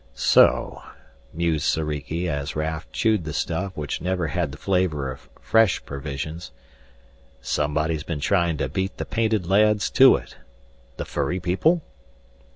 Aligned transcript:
"So," 0.15 0.81
mused 1.31 1.63
Soriki 1.65 2.27
as 2.27 2.55
Raf 2.55 2.91
chewed 2.91 3.23
the 3.23 3.33
stuff 3.33 3.77
which 3.77 4.01
never 4.01 4.25
had 4.29 4.51
the 4.51 4.57
flavor 4.57 5.11
of 5.11 5.29
fresh 5.39 5.85
provisions, 5.85 6.51
"somebody's 7.39 8.01
been 8.01 8.19
trying 8.19 8.57
to 8.57 8.67
beat 8.67 8.97
the 8.97 9.05
painted 9.05 9.45
lads 9.45 9.91
to 9.91 10.15
it. 10.15 10.37
The 10.97 11.05
furry 11.05 11.39
people?" 11.39 11.83